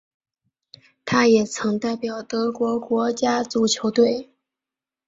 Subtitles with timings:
[1.05, 4.31] 他也曾代表德国国家足球队。